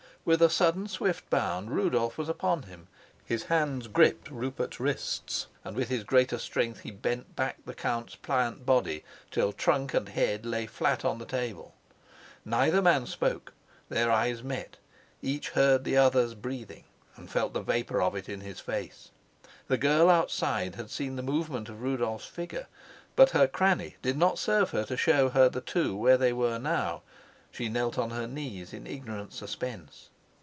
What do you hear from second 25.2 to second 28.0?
her the two where they were now; she knelt